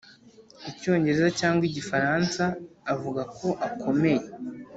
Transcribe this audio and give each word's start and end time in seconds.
Icyongereza 0.69 1.27
cyangwa 1.39 1.63
Igifaransa 1.69 2.43
avuga 2.93 3.21
ko 3.37 3.47
akomeye 3.67 4.23